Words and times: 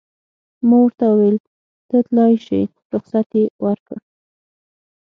ما 0.67 0.77
ورته 0.83 1.05
وویل: 1.09 1.37
ته 1.89 1.97
تلای 2.07 2.33
شې، 2.45 2.61
رخصت 2.93 3.29
یې 3.39 3.45
ورکړ. 3.65 3.97